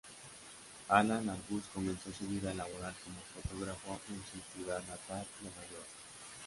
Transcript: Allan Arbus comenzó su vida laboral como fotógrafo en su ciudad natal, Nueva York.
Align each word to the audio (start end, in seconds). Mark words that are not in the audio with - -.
Allan 0.89 1.27
Arbus 1.29 1.65
comenzó 1.75 2.11
su 2.11 2.25
vida 2.25 2.55
laboral 2.55 2.95
como 3.03 3.19
fotógrafo 3.21 4.01
en 4.09 4.23
su 4.41 4.57
ciudad 4.57 4.79
natal, 4.87 5.27
Nueva 5.43 5.61
York. 5.69 5.85